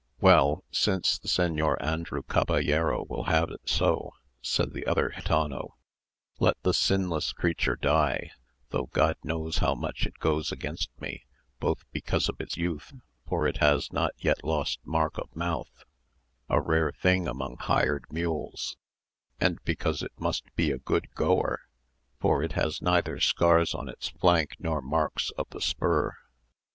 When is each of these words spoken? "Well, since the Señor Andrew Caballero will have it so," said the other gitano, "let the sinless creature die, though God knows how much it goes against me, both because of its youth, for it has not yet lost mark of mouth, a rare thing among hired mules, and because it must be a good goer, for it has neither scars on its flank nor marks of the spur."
"Well, 0.19 0.63
since 0.71 1.19
the 1.19 1.27
Señor 1.27 1.77
Andrew 1.79 2.23
Caballero 2.23 3.03
will 3.07 3.25
have 3.25 3.51
it 3.51 3.69
so," 3.69 4.15
said 4.41 4.73
the 4.73 4.87
other 4.87 5.11
gitano, 5.15 5.75
"let 6.39 6.57
the 6.63 6.73
sinless 6.73 7.31
creature 7.33 7.75
die, 7.75 8.31
though 8.71 8.87
God 8.93 9.15
knows 9.23 9.59
how 9.59 9.75
much 9.75 10.07
it 10.07 10.17
goes 10.17 10.51
against 10.51 10.89
me, 10.99 11.25
both 11.59 11.83
because 11.91 12.29
of 12.29 12.41
its 12.41 12.57
youth, 12.57 12.91
for 13.29 13.45
it 13.45 13.57
has 13.57 13.93
not 13.93 14.13
yet 14.17 14.43
lost 14.43 14.79
mark 14.83 15.19
of 15.19 15.35
mouth, 15.35 15.83
a 16.49 16.59
rare 16.59 16.91
thing 16.93 17.27
among 17.27 17.57
hired 17.57 18.05
mules, 18.09 18.77
and 19.39 19.59
because 19.65 20.01
it 20.01 20.13
must 20.19 20.45
be 20.55 20.71
a 20.71 20.79
good 20.79 21.13
goer, 21.13 21.59
for 22.19 22.41
it 22.41 22.53
has 22.53 22.81
neither 22.81 23.19
scars 23.19 23.75
on 23.75 23.87
its 23.87 24.09
flank 24.09 24.55
nor 24.57 24.81
marks 24.81 25.29
of 25.37 25.47
the 25.51 25.61
spur." 25.61 26.17